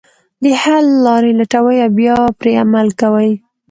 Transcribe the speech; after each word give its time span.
د 0.43 0.45
حل 0.61 0.85
لارې 1.05 1.31
لټوي 1.39 1.77
او 1.85 1.91
بیا 1.97 2.15
پرې 2.39 2.53
عمل 2.63 2.87
کوي. 3.01 3.31